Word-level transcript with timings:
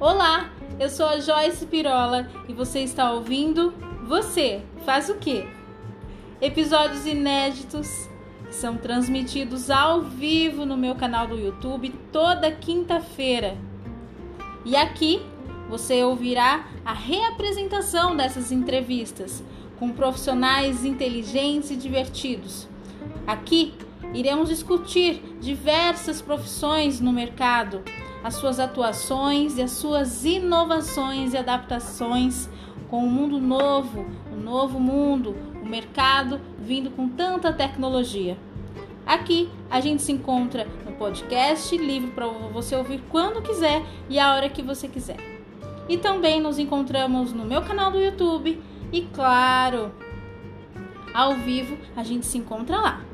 Olá, 0.00 0.50
eu 0.78 0.88
sou 0.88 1.04
a 1.04 1.20
Joyce 1.20 1.66
Pirola 1.66 2.26
e 2.48 2.54
você 2.54 2.80
está 2.80 3.12
ouvindo 3.12 3.74
Você 4.08 4.62
Faz 4.86 5.10
o 5.10 5.16
Quê? 5.16 5.46
Episódios 6.40 7.04
inéditos 7.04 8.08
são 8.50 8.78
transmitidos 8.78 9.68
ao 9.68 10.00
vivo 10.00 10.64
no 10.64 10.74
meu 10.74 10.94
canal 10.94 11.26
do 11.26 11.38
YouTube 11.38 11.90
toda 12.10 12.50
quinta-feira. 12.50 13.58
E 14.64 14.74
aqui 14.74 15.20
você 15.68 16.02
ouvirá 16.02 16.66
a 16.82 16.94
reapresentação 16.94 18.16
dessas 18.16 18.50
entrevistas 18.50 19.44
com 19.78 19.90
profissionais 19.92 20.82
inteligentes 20.82 21.70
e 21.70 21.76
divertidos. 21.76 22.66
Aqui 23.26 23.74
iremos 24.14 24.48
discutir 24.48 25.22
diversas 25.40 26.20
profissões 26.20 27.00
no 27.00 27.12
mercado, 27.12 27.82
as 28.22 28.34
suas 28.34 28.58
atuações 28.58 29.56
e 29.56 29.62
as 29.62 29.70
suas 29.72 30.24
inovações 30.24 31.32
e 31.32 31.38
adaptações 31.38 32.48
com 32.88 33.04
o 33.04 33.10
mundo 33.10 33.38
novo, 33.38 34.04
o 34.32 34.36
novo 34.36 34.80
mundo, 34.80 35.34
o 35.62 35.66
mercado 35.66 36.40
vindo 36.58 36.90
com 36.90 37.08
tanta 37.08 37.52
tecnologia. 37.52 38.36
Aqui 39.06 39.48
a 39.70 39.80
gente 39.80 40.02
se 40.02 40.12
encontra 40.12 40.66
no 40.84 40.92
podcast 40.92 41.76
livre 41.76 42.10
para 42.10 42.26
você 42.26 42.76
ouvir 42.76 43.02
quando 43.08 43.42
quiser 43.42 43.82
e 44.08 44.18
a 44.18 44.34
hora 44.34 44.48
que 44.48 44.62
você 44.62 44.86
quiser. 44.86 45.16
E 45.88 45.96
também 45.96 46.40
nos 46.40 46.58
encontramos 46.58 47.32
no 47.32 47.44
meu 47.44 47.62
canal 47.62 47.90
do 47.90 47.98
YouTube 47.98 48.60
e, 48.92 49.02
claro, 49.02 49.92
ao 51.12 51.34
vivo 51.34 51.76
a 51.96 52.04
gente 52.04 52.26
se 52.26 52.38
encontra 52.38 52.78
lá. 52.78 53.04